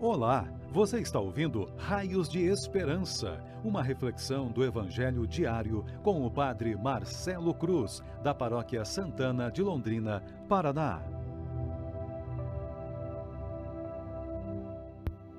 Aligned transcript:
Olá, 0.00 0.48
você 0.70 1.00
está 1.00 1.18
ouvindo 1.18 1.68
Raios 1.76 2.28
de 2.28 2.44
Esperança, 2.44 3.42
uma 3.64 3.82
reflexão 3.82 4.46
do 4.46 4.64
Evangelho 4.64 5.26
diário 5.26 5.84
com 6.04 6.24
o 6.24 6.30
Padre 6.30 6.76
Marcelo 6.76 7.52
Cruz, 7.52 8.00
da 8.22 8.32
Paróquia 8.32 8.84
Santana 8.84 9.50
de 9.50 9.60
Londrina, 9.60 10.22
Paraná. 10.48 11.02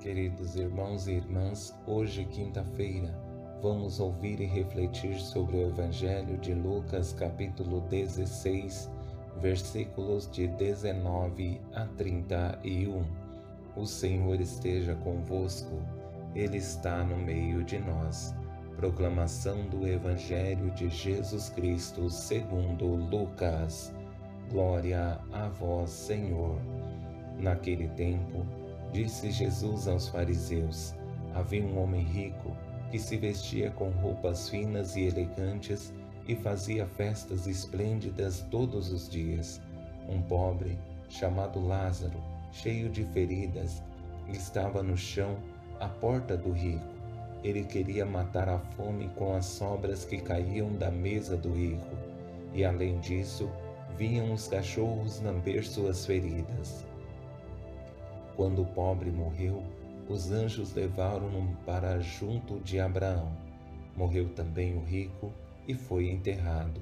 Queridos 0.02 0.58
irmãos 0.58 1.08
e 1.08 1.14
irmãs, 1.14 1.74
hoje, 1.88 2.26
quinta-feira, 2.26 3.18
vamos 3.62 4.02
ouvir 4.02 4.42
e 4.42 4.46
refletir 4.46 5.22
sobre 5.22 5.56
o 5.56 5.70
Evangelho 5.70 6.38
de 6.38 6.54
Lucas, 6.54 7.14
capítulo 7.14 7.80
16, 7.88 8.92
versículos 9.40 10.30
de 10.30 10.50
19 10.50 11.62
a 11.74 11.86
31. 11.96 13.19
O 13.76 13.86
Senhor 13.86 14.42
esteja 14.42 14.96
convosco, 14.96 15.82
Ele 16.36 16.58
está 16.58 17.04
no 17.04 17.16
meio 17.16 17.64
de 17.64 17.78
nós. 17.80 18.36
Proclamação 18.76 19.68
do 19.68 19.88
Evangelho 19.88 20.72
de 20.72 20.90
Jesus 20.90 21.50
Cristo 21.50 22.10
segundo 22.10 22.86
Lucas. 22.86 23.94
Glória 24.50 25.20
a 25.32 25.48
vós, 25.50 25.92
Senhor. 25.92 26.60
Naquele 27.38 27.88
tempo, 27.90 28.46
disse 28.92 29.32
Jesus 29.32 29.88
aos 29.88 30.08
fariseus: 30.08 30.96
Havia 31.36 31.64
um 31.64 31.80
homem 31.82 32.04
rico 32.04 32.56
que 32.90 32.98
se 32.98 33.18
vestia 33.18 33.70
com 33.72 33.90
roupas 33.90 34.50
finas 34.50 34.96
e 34.96 35.04
elegantes 35.04 35.94
e 36.28 36.36
fazia 36.36 36.86
festas 36.86 37.48
esplêndidas 37.48 38.46
todos 38.50 38.92
os 38.92 39.08
dias. 39.08 39.62
Um 40.08 40.22
pobre, 40.22 40.78
chamado 41.08 41.60
Lázaro, 41.60 42.20
cheio 42.52 42.90
de 42.90 43.04
feridas, 43.06 43.82
estava 44.28 44.84
no 44.84 44.98
chão 44.98 45.38
à 45.80 45.88
porta 45.88 46.36
do 46.36 46.52
rico. 46.52 47.00
Ele 47.44 47.64
queria 47.64 48.06
matar 48.06 48.50
a 48.50 48.60
fome 48.60 49.10
com 49.16 49.34
as 49.36 49.46
sobras 49.46 50.04
que 50.04 50.18
caíam 50.18 50.74
da 50.74 50.92
mesa 50.92 51.38
do 51.38 51.54
rico, 51.54 51.96
e 52.54 52.66
além 52.66 53.00
disso, 53.00 53.50
vinham 53.98 54.34
os 54.34 54.48
cachorros 54.48 55.22
lamber 55.22 55.66
suas 55.66 56.06
feridas. 56.06 56.86
Quando 58.36 58.62
o 58.62 58.66
pobre 58.66 59.12
morreu, 59.12 59.64
os 60.08 60.32
anjos 60.32 60.74
levaram-no 60.74 61.56
para 61.66 62.00
junto 62.00 62.60
de 62.62 62.80
Abraão. 62.80 63.32
Morreu 63.96 64.30
também 64.30 64.76
o 64.76 64.84
rico 64.84 65.32
e 65.68 65.74
foi 65.74 66.10
enterrado. 66.10 66.82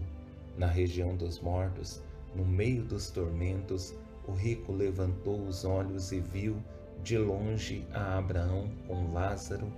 Na 0.58 0.68
região 0.68 1.16
dos 1.16 1.40
mortos, 1.40 2.02
no 2.36 2.46
meio 2.46 2.84
dos 2.84 3.10
tormentos, 3.10 3.94
o 4.28 4.34
rico 4.34 4.72
levantou 4.74 5.40
os 5.42 5.64
olhos 5.64 6.12
e 6.12 6.20
viu 6.20 6.58
de 7.02 7.18
longe 7.18 7.86
a 7.94 8.18
Abraão 8.18 8.70
com 8.86 9.14
Lázaro 9.14 9.72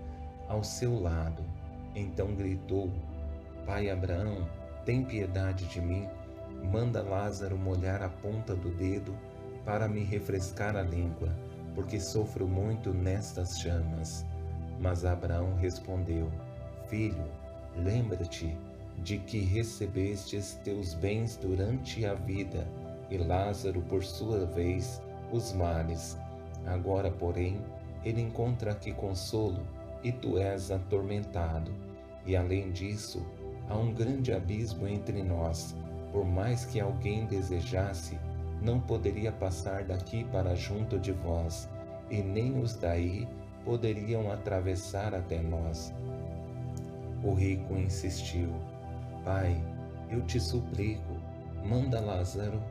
ao 0.48 0.64
seu 0.64 1.00
lado. 1.00 1.44
Então 1.96 2.34
gritou: 2.34 2.92
Pai 3.66 3.90
Abraão, 3.90 4.48
tem 4.86 5.04
piedade 5.04 5.66
de 5.66 5.80
mim. 5.80 6.08
Manda 6.72 7.02
Lázaro 7.02 7.58
molhar 7.58 8.02
a 8.02 8.10
ponta 8.10 8.56
do 8.56 8.72
dedo 8.72 9.16
para 9.64 9.88
me 9.88 10.04
refrescar 10.04 10.76
a 10.76 10.82
língua, 10.82 11.30
porque 11.76 12.00
sofro 12.00 12.48
muito 12.48 12.94
nestas 12.94 13.60
chamas. 13.60 14.26
Mas 14.80 15.06
Abraão 15.06 15.56
respondeu: 15.56 16.32
Filho, 16.88 17.24
lembra-te 17.78 18.58
de 18.98 19.20
que 19.20 19.40
recebestes 19.40 20.60
teus 20.64 20.94
bens 20.94 21.38
durante 21.38 22.06
a 22.06 22.14
vida 22.14 22.68
e 23.10 23.18
Lázaro, 23.18 23.82
por 23.84 24.04
sua 24.04 24.46
vez, 24.46 25.02
os 25.32 25.54
males. 25.54 26.18
Agora, 26.66 27.12
porém, 27.12 27.60
ele 28.04 28.22
encontra 28.22 28.72
aqui 28.72 28.92
consolo 28.94 29.60
e 30.04 30.12
tu 30.12 30.38
és 30.38 30.72
atormentado. 30.72 31.72
E 32.26 32.36
além 32.36 32.72
disso, 32.72 33.26
há 33.68 33.78
um 33.78 33.94
grande 33.94 34.32
abismo 34.32 34.88
entre 34.88 35.24
nós. 35.24 35.76
Por 36.12 36.26
mais 36.26 36.66
que 36.66 36.80
alguém 36.80 37.26
desejasse, 37.26 38.18
não 38.62 38.80
poderia 38.80 39.32
passar 39.32 39.84
daqui 39.84 40.24
para 40.26 40.56
junto 40.56 41.00
de 41.00 41.12
vós, 41.12 41.70
e 42.10 42.22
nem 42.22 42.60
os 42.60 42.76
daí 42.76 43.28
poderiam 43.64 44.32
atravessar 44.32 45.14
até 45.14 45.42
nós. 45.42 45.94
O 47.24 47.34
rico 47.34 47.76
insistiu: 47.76 48.50
Pai, 49.24 49.62
eu 50.10 50.22
te 50.22 50.40
suplico, 50.40 51.14
manda 51.64 52.00
Lázaro 52.00 52.62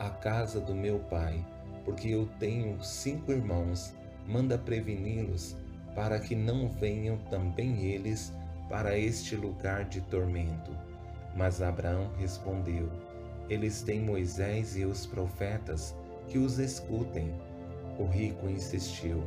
à 0.00 0.08
casa 0.08 0.58
do 0.58 0.74
meu 0.74 0.98
pai, 0.98 1.44
porque 1.84 2.08
eu 2.08 2.26
tenho 2.38 2.82
cinco 2.82 3.32
irmãos, 3.32 3.94
manda 4.26 4.56
preveni-los, 4.56 5.54
para 5.94 6.18
que 6.18 6.34
não 6.34 6.68
venham 6.70 7.18
também 7.30 7.84
eles 7.84 8.32
para 8.70 8.98
este 8.98 9.36
lugar 9.36 9.84
de 9.84 10.00
tormento. 10.00 10.70
Mas 11.36 11.60
Abraão 11.60 12.10
respondeu: 12.18 12.88
Eles 13.50 13.82
têm 13.82 14.00
Moisés 14.00 14.74
e 14.74 14.86
os 14.86 15.04
profetas, 15.04 15.94
que 16.28 16.38
os 16.38 16.58
escutem. 16.58 17.30
O 17.98 18.06
rico 18.06 18.48
insistiu: 18.48 19.22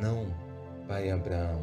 Não, 0.00 0.26
pai 0.88 1.10
Abraão, 1.10 1.60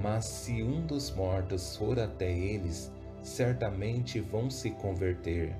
mas 0.00 0.24
se 0.24 0.62
um 0.62 0.86
dos 0.86 1.10
mortos 1.10 1.76
for 1.76 1.98
até 1.98 2.30
eles, 2.30 2.92
certamente 3.22 4.20
vão 4.20 4.48
se 4.48 4.70
converter. 4.70 5.52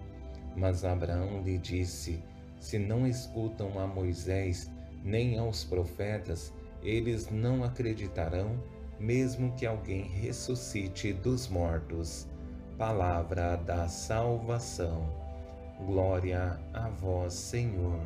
Mas 0.57 0.85
Abraão 0.85 1.43
lhe 1.43 1.59
disse: 1.59 2.23
Se 2.59 2.79
não 2.79 3.07
escutam 3.07 3.79
a 3.79 3.87
Moisés 3.87 4.71
nem 5.03 5.39
aos 5.39 5.65
profetas, 5.65 6.53
eles 6.83 7.31
não 7.31 7.65
acreditarão, 7.65 8.63
mesmo 8.99 9.53
que 9.53 9.67
alguém 9.67 10.03
ressuscite 10.03 11.13
dos 11.13 11.49
mortos. 11.49 12.27
Palavra 12.77 13.57
da 13.57 13.89
salvação. 13.89 15.07
Glória 15.87 16.59
a 16.73 16.89
vós, 16.89 17.35
Senhor. 17.35 18.01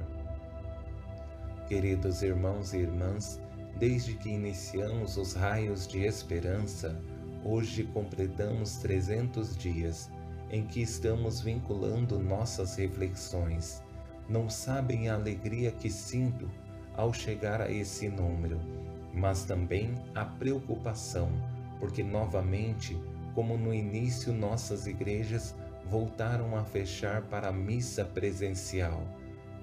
Queridos 1.69 2.23
irmãos 2.23 2.73
e 2.73 2.79
irmãs, 2.79 3.41
desde 3.79 4.15
que 4.15 4.29
iniciamos 4.29 5.17
os 5.17 5.35
raios 5.35 5.87
de 5.87 6.05
esperança, 6.05 7.01
hoje 7.45 7.85
completamos 7.85 8.77
300 8.77 9.57
dias 9.57 10.11
em 10.51 10.65
que 10.67 10.81
estamos 10.81 11.41
vinculando 11.41 12.19
nossas 12.19 12.77
reflexões. 12.77 13.83
Não 14.29 14.49
sabem 14.49 15.09
a 15.09 15.15
alegria 15.15 15.71
que 15.71 15.91
sinto 15.91 16.49
ao 16.97 17.13
chegar 17.13 17.61
a 17.61 17.71
esse 17.71 18.09
número, 18.09 18.61
mas 19.13 19.45
também 19.45 19.95
a 20.15 20.25
preocupação, 20.25 21.29
porque 21.79 22.03
novamente, 22.03 22.97
como 23.35 23.57
no 23.57 23.75
início, 23.75 24.33
nossas 24.33 24.87
igrejas 24.87 25.55
voltaram 25.91 26.57
a 26.57 26.65
fechar 26.65 27.23
para 27.23 27.49
a 27.49 27.53
missa 27.53 28.05
presencial. 28.05 29.03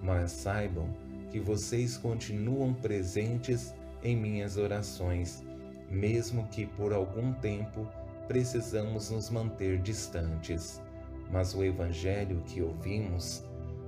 Mas 0.01 0.31
saibam 0.31 0.89
que 1.29 1.39
vocês 1.39 1.97
continuam 1.97 2.73
presentes 2.73 3.73
em 4.03 4.15
minhas 4.15 4.57
orações, 4.57 5.43
mesmo 5.89 6.47
que 6.47 6.65
por 6.65 6.93
algum 6.93 7.33
tempo 7.33 7.87
precisamos 8.31 9.11
nos 9.11 9.29
manter 9.29 9.77
distantes. 9.77 10.81
Mas 11.29 11.53
o 11.53 11.65
Evangelho 11.65 12.41
que 12.45 12.61
ouvimos, 12.61 13.43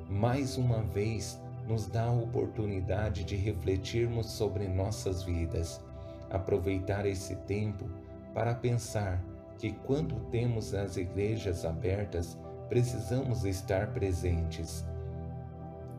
mais 0.09 0.57
uma 0.57 0.83
vez, 0.83 1.39
nos 1.65 1.87
dá 1.87 2.03
a 2.03 2.11
oportunidade 2.11 3.23
de 3.23 3.37
refletirmos 3.37 4.25
sobre 4.25 4.67
nossas 4.67 5.23
vidas, 5.23 5.81
aproveitar 6.29 7.05
esse 7.05 7.37
tempo 7.47 7.85
para 8.33 8.53
pensar 8.53 9.23
que 9.57 9.71
quando 9.71 10.19
temos 10.29 10.73
as 10.73 10.97
igrejas 10.97 11.63
abertas, 11.63 12.37
precisamos 12.67 13.45
estar 13.45 13.93
presentes. 13.93 14.83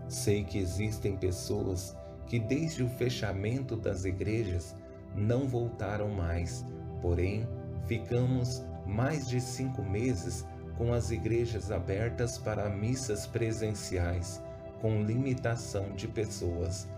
Sei 0.07 0.45
que 0.45 0.59
existem 0.59 1.17
pessoas 1.17 1.97
que, 2.27 2.39
desde 2.39 2.83
o 2.83 2.91
fechamento 2.91 3.75
das 3.75 4.05
igrejas, 4.05 4.77
não 5.17 5.49
voltaram 5.49 6.11
mais, 6.11 6.63
porém, 7.01 7.49
Ficamos 7.87 8.65
mais 8.87 9.29
de 9.29 9.41
cinco 9.41 9.83
meses 9.83 10.47
com 10.79 10.93
as 10.93 11.11
igrejas 11.11 11.71
abertas 11.71 12.39
para 12.39 12.69
missas 12.69 13.27
presenciais, 13.27 14.43
com 14.81 15.03
limitação 15.03 15.91
de 15.93 16.09
pessoas, 16.09 16.89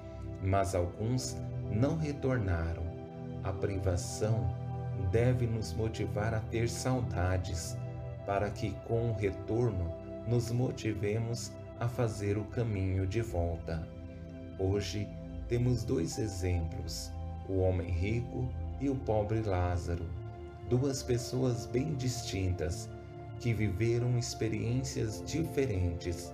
mas 0.42 0.74
alguns 0.74 1.36
não 1.70 1.96
retornaram. 1.96 2.84
A 3.42 3.52
privação 3.52 4.48
deve 5.10 5.46
nos 5.46 5.72
motivar 5.72 6.32
a 6.34 6.40
ter 6.40 6.68
saudades, 6.68 7.76
para 8.24 8.48
que 8.50 8.70
com 8.86 9.10
o 9.10 9.16
retorno 9.16 9.92
nos 10.26 10.50
motivemos 10.50 11.52
a 11.78 11.88
fazer 11.88 12.38
o 12.38 12.44
caminho 12.44 13.06
de 13.06 13.20
volta. 13.20 13.86
Hoje 14.58 15.08
temos 15.48 15.84
dois 15.84 16.18
exemplos: 16.18 17.12
o 17.48 17.58
homem 17.58 17.90
rico 17.90 18.48
e 18.80 18.88
o 18.88 18.94
pobre 18.94 19.42
Lázaro 19.42 20.06
duas 20.68 21.02
pessoas 21.02 21.66
bem 21.66 21.94
distintas 21.94 22.88
que 23.40 23.52
viveram 23.52 24.18
experiências 24.18 25.22
diferentes. 25.26 26.32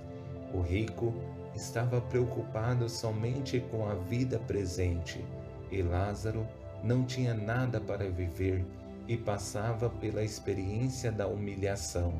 O 0.54 0.60
rico 0.60 1.14
estava 1.54 2.00
preocupado 2.00 2.88
somente 2.88 3.60
com 3.70 3.86
a 3.86 3.94
vida 3.94 4.38
presente, 4.38 5.24
e 5.70 5.82
Lázaro 5.82 6.46
não 6.82 7.04
tinha 7.04 7.34
nada 7.34 7.80
para 7.80 8.10
viver 8.10 8.64
e 9.06 9.16
passava 9.16 9.88
pela 9.88 10.22
experiência 10.22 11.10
da 11.10 11.26
humilhação. 11.26 12.14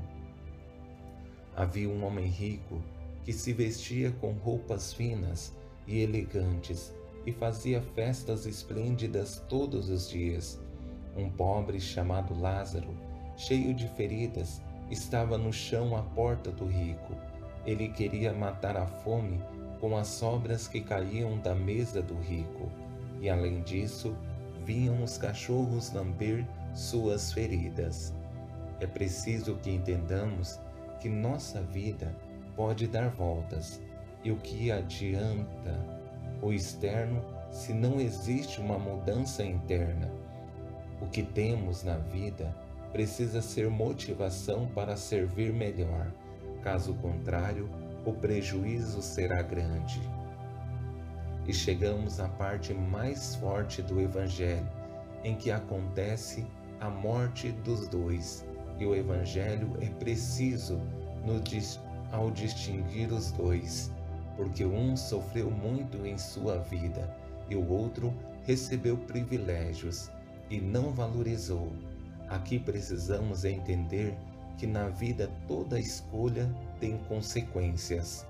Havia 1.54 1.88
um 1.88 2.04
homem 2.04 2.26
rico 2.26 2.82
que 3.24 3.32
se 3.32 3.52
vestia 3.52 4.10
com 4.20 4.32
roupas 4.32 4.92
finas 4.92 5.54
e 5.86 6.00
elegantes 6.00 6.92
e 7.24 7.32
fazia 7.32 7.80
festas 7.80 8.46
esplêndidas 8.46 9.42
todos 9.48 9.88
os 9.90 10.08
dias. 10.08 10.60
Um 11.16 11.30
pobre 11.30 11.80
chamado 11.80 12.38
Lázaro, 12.38 12.96
cheio 13.36 13.74
de 13.74 13.86
feridas, 13.88 14.62
estava 14.90 15.36
no 15.36 15.52
chão 15.52 15.96
à 15.96 16.02
porta 16.02 16.50
do 16.50 16.66
rico. 16.66 17.14
Ele 17.66 17.88
queria 17.88 18.32
matar 18.32 18.76
a 18.76 18.86
fome 18.86 19.40
com 19.80 19.96
as 19.96 20.08
sobras 20.08 20.68
que 20.68 20.80
caíam 20.80 21.38
da 21.38 21.54
mesa 21.54 22.00
do 22.00 22.14
rico, 22.14 22.70
e 23.20 23.28
além 23.28 23.62
disso, 23.62 24.16
vinham 24.64 25.02
os 25.02 25.18
cachorros 25.18 25.92
lamber 25.92 26.46
suas 26.74 27.32
feridas. 27.32 28.14
É 28.80 28.86
preciso 28.86 29.56
que 29.56 29.70
entendamos 29.70 30.58
que 31.00 31.08
nossa 31.08 31.60
vida 31.62 32.14
pode 32.56 32.86
dar 32.86 33.08
voltas 33.10 33.80
e 34.24 34.30
o 34.30 34.36
que 34.36 34.70
adianta 34.70 36.02
o 36.40 36.52
externo 36.52 37.22
se 37.50 37.72
não 37.72 38.00
existe 38.00 38.60
uma 38.60 38.78
mudança 38.78 39.44
interna. 39.44 40.21
O 41.02 41.06
que 41.08 41.24
temos 41.24 41.82
na 41.82 41.96
vida 41.96 42.54
precisa 42.92 43.42
ser 43.42 43.68
motivação 43.68 44.68
para 44.68 44.96
servir 44.96 45.52
melhor, 45.52 46.06
caso 46.62 46.94
contrário, 46.94 47.68
o 48.06 48.12
prejuízo 48.12 49.02
será 49.02 49.42
grande. 49.42 50.00
E 51.44 51.52
chegamos 51.52 52.20
à 52.20 52.28
parte 52.28 52.72
mais 52.72 53.34
forte 53.34 53.82
do 53.82 54.00
Evangelho, 54.00 54.68
em 55.24 55.34
que 55.34 55.50
acontece 55.50 56.46
a 56.80 56.88
morte 56.88 57.50
dos 57.50 57.88
dois, 57.88 58.46
e 58.78 58.86
o 58.86 58.94
Evangelho 58.94 59.76
é 59.80 59.86
preciso 59.86 60.80
no, 61.26 61.42
ao 62.12 62.30
distinguir 62.30 63.12
os 63.12 63.32
dois, 63.32 63.90
porque 64.36 64.64
um 64.64 64.96
sofreu 64.96 65.50
muito 65.50 66.06
em 66.06 66.16
sua 66.16 66.58
vida 66.58 67.12
e 67.50 67.56
o 67.56 67.68
outro 67.68 68.14
recebeu 68.44 68.96
privilégios 68.96 70.08
e 70.52 70.60
não 70.60 70.92
valorizou. 70.92 71.72
Aqui 72.28 72.58
precisamos 72.58 73.42
entender 73.42 74.14
que 74.58 74.66
na 74.66 74.88
vida 74.88 75.30
toda 75.48 75.80
escolha 75.80 76.46
tem 76.78 76.98
consequências. 77.08 78.26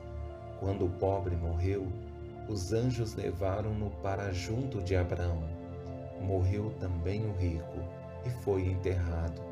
Quando 0.61 0.87
o 0.87 0.91
pobre 0.91 1.35
morreu, 1.35 1.85
os 2.49 2.73
anjos 2.73 3.17
levaram-no 3.17 3.91
para 4.03 4.33
junto 4.33 4.81
de 4.81 4.95
Abraão. 4.95 5.43
Morreu 6.21 6.73
também 6.79 7.27
o 7.27 7.33
rico 7.33 7.81
e 8.25 8.31
foi 8.45 8.69
enterrado. 8.69 9.43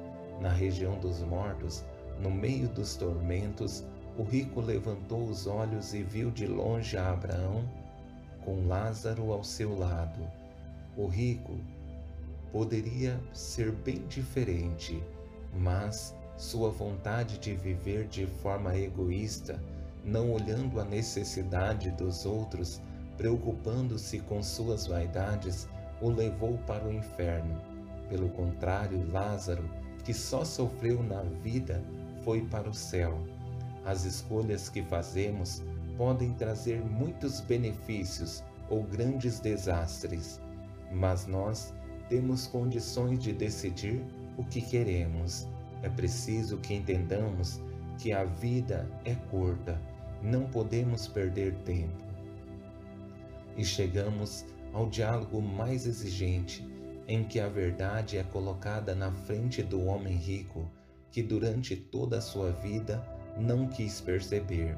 Na 0.40 0.50
região 0.50 0.96
dos 1.00 1.20
mortos, 1.22 1.84
no 2.20 2.30
meio 2.30 2.68
dos 2.68 2.94
tormentos, 2.94 3.84
o 4.16 4.22
rico 4.22 4.60
levantou 4.60 5.24
os 5.24 5.48
olhos 5.48 5.92
e 5.92 6.04
viu 6.04 6.30
de 6.30 6.46
longe 6.46 6.96
a 6.96 7.10
Abraão 7.10 7.68
com 8.44 8.68
Lázaro 8.68 9.32
ao 9.32 9.42
seu 9.42 9.76
lado. 9.76 10.20
O 10.96 11.06
rico 11.08 11.58
poderia 12.52 13.20
ser 13.32 13.72
bem 13.72 14.06
diferente, 14.06 15.02
mas 15.54 16.14
sua 16.36 16.70
vontade 16.70 17.38
de 17.38 17.54
viver 17.54 18.06
de 18.06 18.26
forma 18.26 18.76
egoísta, 18.76 19.62
não 20.04 20.32
olhando 20.32 20.80
a 20.80 20.84
necessidade 20.84 21.90
dos 21.90 22.24
outros, 22.24 22.80
preocupando-se 23.16 24.20
com 24.20 24.42
suas 24.42 24.86
vaidades, 24.86 25.68
o 26.00 26.08
levou 26.08 26.56
para 26.66 26.86
o 26.86 26.92
inferno. 26.92 27.60
Pelo 28.08 28.30
contrário, 28.30 29.06
Lázaro, 29.12 29.68
que 30.04 30.14
só 30.14 30.44
sofreu 30.44 31.02
na 31.02 31.22
vida, 31.42 31.82
foi 32.24 32.40
para 32.46 32.68
o 32.68 32.74
céu. 32.74 33.18
As 33.84 34.04
escolhas 34.04 34.68
que 34.68 34.82
fazemos 34.82 35.62
podem 35.96 36.32
trazer 36.32 36.82
muitos 36.82 37.40
benefícios 37.40 38.42
ou 38.70 38.82
grandes 38.82 39.40
desastres, 39.40 40.40
mas 40.90 41.26
nós 41.26 41.74
temos 42.10 42.48
condições 42.48 43.20
de 43.20 43.32
decidir 43.32 44.04
o 44.36 44.44
que 44.44 44.60
queremos. 44.60 45.48
É 45.82 45.88
preciso 45.88 46.58
que 46.58 46.74
entendamos 46.74 47.62
que 47.98 48.12
a 48.12 48.24
vida 48.24 48.90
é 49.04 49.14
curta, 49.14 49.80
não 50.20 50.44
podemos 50.44 51.06
perder 51.06 51.54
tempo. 51.64 52.04
E 53.56 53.64
chegamos 53.64 54.44
ao 54.72 54.88
diálogo 54.88 55.40
mais 55.40 55.86
exigente 55.86 56.68
em 57.06 57.24
que 57.24 57.40
a 57.40 57.48
verdade 57.48 58.18
é 58.18 58.24
colocada 58.24 58.94
na 58.94 59.12
frente 59.12 59.62
do 59.62 59.84
homem 59.84 60.16
rico, 60.16 60.68
que 61.10 61.22
durante 61.22 61.76
toda 61.76 62.18
a 62.18 62.20
sua 62.20 62.50
vida 62.50 63.02
não 63.36 63.66
quis 63.68 64.00
perceber, 64.00 64.76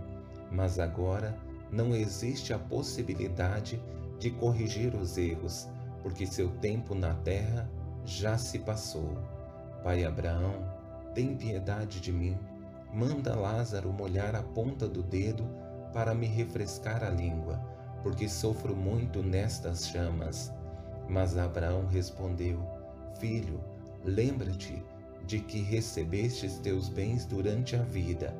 mas 0.51 0.79
agora 0.79 1.37
não 1.71 1.95
existe 1.95 2.53
a 2.53 2.59
possibilidade 2.59 3.83
de 4.19 4.31
corrigir 4.31 4.95
os 4.95 5.17
erros, 5.19 5.69
porque 6.03 6.27
seu 6.27 6.49
tempo 6.59 6.95
na 6.95 7.15
terra 7.15 7.69
já 8.05 8.37
se 8.37 8.59
passou. 8.59 9.17
Pai 9.83 10.05
Abraão, 10.05 10.55
tem 11.15 11.37
piedade 11.37 12.01
de 12.01 12.13
mim, 12.13 12.37
manda 12.93 13.35
Lázaro 13.35 13.93
molhar 13.93 14.35
a 14.35 14.43
ponta 14.43 14.89
do 14.89 15.03
dedo 15.03 15.45
para 15.93 16.15
me 16.15 16.27
refrescar 16.27 17.05
a 17.05 17.11
língua, 17.11 17.61
porque 18.03 18.29
sofro 18.29 18.75
muito 18.75 19.23
nestas 19.23 19.87
chamas. 19.89 20.53
Mas 21.09 21.37
Abraão 21.37 21.87
respondeu: 21.87 22.61
Filho, 23.19 23.61
lembra-te 24.05 24.83
de 25.27 25.39
que 25.41 25.61
recebestes 25.61 26.59
teus 26.59 26.89
bens 26.89 27.25
durante 27.25 27.77
a 27.77 27.83
vida, 27.83 28.35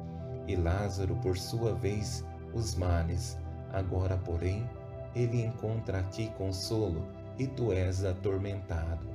e 0.47 0.57
Lázaro, 0.57 1.17
por 1.17 1.39
sua 1.39 1.75
vez, 1.75 2.25
os 2.53 2.75
males. 2.75 3.39
Agora, 3.73 4.17
porém, 4.19 4.69
ele 5.15 5.45
encontra 5.45 5.99
aqui 5.99 6.29
consolo 6.37 7.07
e 7.39 7.47
tu 7.47 7.73
és 7.73 8.05
atormentado. 8.05 9.07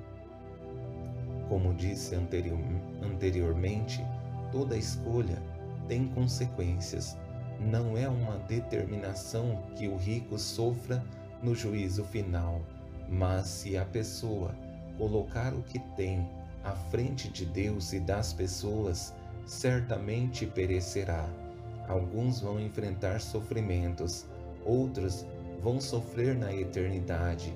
Como 1.47 1.73
disse 1.73 2.15
anterior, 2.15 2.59
anteriormente, 3.01 4.03
toda 4.51 4.77
escolha 4.77 5.41
tem 5.87 6.07
consequências. 6.09 7.17
Não 7.59 7.97
é 7.97 8.07
uma 8.07 8.37
determinação 8.39 9.63
que 9.75 9.87
o 9.87 9.95
rico 9.95 10.37
sofra 10.37 11.03
no 11.41 11.55
juízo 11.55 12.03
final 12.03 12.61
mas 13.09 13.47
se 13.47 13.77
a 13.77 13.85
pessoa 13.85 14.53
colocar 14.97 15.53
o 15.53 15.61
que 15.63 15.79
tem 15.95 16.27
à 16.63 16.71
frente 16.71 17.29
de 17.29 17.45
Deus 17.45 17.93
e 17.93 17.99
das 17.99 18.33
pessoas, 18.33 19.13
certamente 19.45 20.45
perecerá. 20.45 21.27
Alguns 21.87 22.41
vão 22.41 22.59
enfrentar 22.59 23.21
sofrimentos, 23.21 24.25
outros 24.65 25.25
vão 25.61 25.79
sofrer 25.79 26.35
na 26.35 26.53
eternidade. 26.53 27.53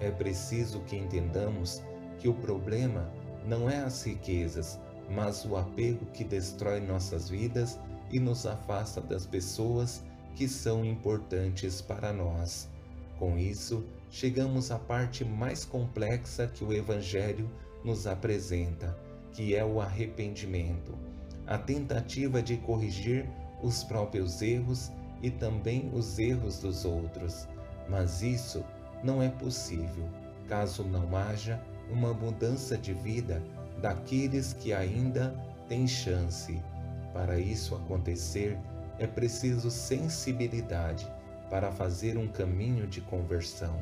É 0.00 0.10
preciso 0.10 0.80
que 0.80 0.96
entendamos 0.96 1.82
que 2.18 2.28
o 2.28 2.34
problema 2.34 3.10
não 3.46 3.68
é 3.68 3.78
as 3.78 4.02
riquezas, 4.04 4.78
mas 5.10 5.44
o 5.44 5.56
apego 5.56 6.06
que 6.06 6.24
destrói 6.24 6.80
nossas 6.80 7.28
vidas 7.28 7.78
e 8.10 8.18
nos 8.18 8.46
afasta 8.46 9.00
das 9.00 9.26
pessoas 9.26 10.02
que 10.34 10.48
são 10.48 10.84
importantes 10.84 11.80
para 11.80 12.12
nós. 12.12 12.68
Com 13.18 13.38
isso, 13.38 13.84
chegamos 14.10 14.70
à 14.70 14.78
parte 14.78 15.24
mais 15.24 15.64
complexa 15.64 16.46
que 16.46 16.64
o 16.64 16.72
Evangelho 16.72 17.48
nos 17.84 18.06
apresenta, 18.06 18.96
que 19.32 19.54
é 19.54 19.64
o 19.64 19.80
arrependimento, 19.80 20.96
a 21.46 21.58
tentativa 21.58 22.42
de 22.42 22.56
corrigir 22.56 23.28
os 23.62 23.84
próprios 23.84 24.40
erros 24.42 24.90
e 25.22 25.30
também 25.30 25.90
os 25.92 26.18
erros 26.18 26.58
dos 26.58 26.84
outros. 26.84 27.46
Mas 27.88 28.22
isso 28.22 28.64
não 29.04 29.22
é 29.22 29.28
possível 29.28 30.08
caso 30.48 30.82
não 30.82 31.16
haja 31.16 31.60
uma 31.90 32.12
mudança 32.12 32.76
de 32.76 32.92
vida 32.92 33.42
daqueles 33.80 34.52
que 34.52 34.72
ainda 34.72 35.34
têm 35.68 35.86
chance. 35.86 36.60
Para 37.12 37.38
isso 37.38 37.74
acontecer, 37.74 38.58
é 38.98 39.06
preciso 39.06 39.70
sensibilidade 39.70 41.06
para 41.48 41.70
fazer 41.70 42.18
um 42.18 42.26
caminho 42.26 42.86
de 42.86 43.00
conversão 43.00 43.78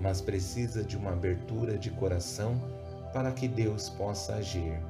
mas 0.00 0.20
precisa 0.20 0.82
de 0.84 0.96
uma 0.96 1.12
abertura 1.12 1.76
de 1.76 1.90
coração 1.90 2.60
para 3.12 3.32
que 3.32 3.48
Deus 3.48 3.88
possa 3.90 4.36
agir. 4.36 4.80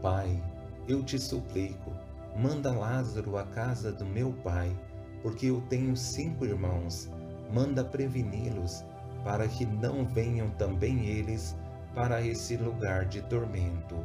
Pai, 0.00 0.42
eu 0.86 1.02
te 1.02 1.18
suplico, 1.18 1.92
manda 2.36 2.72
Lázaro 2.72 3.36
à 3.36 3.44
casa 3.44 3.92
do 3.92 4.06
meu 4.06 4.32
pai, 4.32 4.74
porque 5.22 5.46
eu 5.46 5.60
tenho 5.68 5.96
cinco 5.96 6.44
irmãos, 6.44 7.10
manda 7.52 7.84
preveni-los, 7.84 8.84
para 9.24 9.48
que 9.48 9.66
não 9.66 10.04
venham 10.04 10.50
também 10.50 11.06
eles 11.06 11.56
para 11.94 12.22
esse 12.22 12.56
lugar 12.56 13.04
de 13.06 13.20
tormento. 13.22 13.96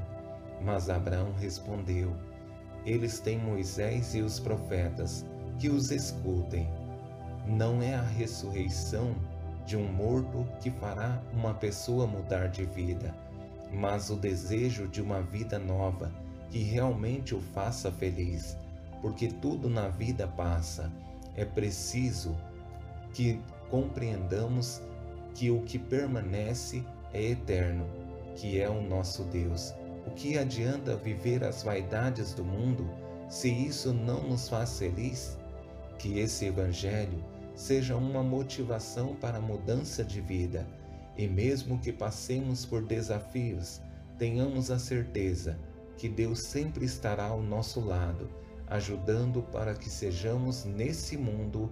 Mas 0.61 0.89
Abraão 0.89 1.33
respondeu: 1.33 2.13
Eles 2.85 3.19
têm 3.19 3.37
Moisés 3.37 4.15
e 4.15 4.21
os 4.21 4.39
profetas, 4.39 5.25
que 5.59 5.69
os 5.69 5.91
escutem. 5.91 6.67
Não 7.45 7.81
é 7.81 7.93
a 7.93 8.01
ressurreição 8.01 9.15
de 9.65 9.77
um 9.77 9.91
morto 9.91 10.47
que 10.61 10.71
fará 10.71 11.21
uma 11.33 11.53
pessoa 11.53 12.07
mudar 12.07 12.47
de 12.47 12.65
vida, 12.65 13.13
mas 13.71 14.09
o 14.09 14.15
desejo 14.15 14.87
de 14.87 15.01
uma 15.01 15.21
vida 15.21 15.59
nova 15.59 16.11
que 16.49 16.59
realmente 16.59 17.33
o 17.33 17.41
faça 17.41 17.91
feliz, 17.91 18.57
porque 19.01 19.27
tudo 19.27 19.69
na 19.69 19.87
vida 19.87 20.27
passa. 20.27 20.91
É 21.35 21.43
preciso 21.43 22.35
que 23.13 23.39
compreendamos 23.69 24.81
que 25.33 25.49
o 25.49 25.61
que 25.61 25.79
permanece 25.79 26.83
é 27.13 27.31
eterno, 27.31 27.85
que 28.35 28.59
é 28.59 28.69
o 28.69 28.81
nosso 28.81 29.23
Deus. 29.25 29.73
O 30.05 30.11
que 30.11 30.37
adianta 30.37 30.95
viver 30.95 31.43
as 31.43 31.63
vaidades 31.63 32.33
do 32.33 32.43
mundo 32.43 32.89
se 33.29 33.49
isso 33.49 33.93
não 33.93 34.21
nos 34.23 34.49
faz 34.49 34.77
feliz? 34.77 35.37
Que 35.97 36.19
esse 36.19 36.45
Evangelho 36.45 37.23
seja 37.55 37.95
uma 37.95 38.21
motivação 38.21 39.15
para 39.15 39.37
a 39.37 39.41
mudança 39.41 40.03
de 40.03 40.19
vida 40.19 40.67
e, 41.17 41.27
mesmo 41.27 41.79
que 41.79 41.91
passemos 41.91 42.65
por 42.65 42.83
desafios, 42.83 43.81
tenhamos 44.17 44.71
a 44.71 44.79
certeza 44.79 45.57
que 45.97 46.09
Deus 46.09 46.39
sempre 46.41 46.85
estará 46.85 47.25
ao 47.25 47.41
nosso 47.41 47.79
lado, 47.79 48.29
ajudando 48.67 49.41
para 49.43 49.75
que 49.75 49.89
sejamos 49.89 50.65
nesse 50.65 51.15
mundo 51.15 51.71